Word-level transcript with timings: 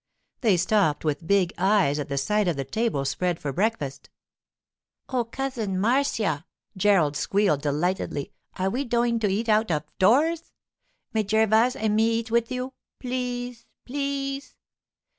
They 0.39 0.57
stopped 0.57 1.05
with 1.05 1.27
big 1.27 1.53
eyes 1.59 1.99
at 1.99 2.09
the 2.09 2.17
sight 2.17 2.47
of 2.47 2.55
the 2.55 2.63
table 2.65 3.05
spread 3.05 3.39
for 3.39 3.53
breakfast. 3.53 4.09
'Oh, 5.09 5.23
Cousin 5.25 5.79
Marcia!' 5.79 6.47
Gerald 6.75 7.15
squealed 7.15 7.61
delightedly, 7.61 8.31
'are 8.57 8.71
we 8.71 8.83
doin' 8.83 9.19
to 9.19 9.27
eat 9.29 9.47
out 9.47 9.67
uv 9.67 9.83
doors? 9.99 10.51
May 11.13 11.23
Gervas' 11.23 11.75
an' 11.75 11.95
me 11.95 12.13
eat 12.13 12.31
wif 12.31 12.49
you? 12.51 12.73
Please! 12.99 13.67
Please! 13.85 14.55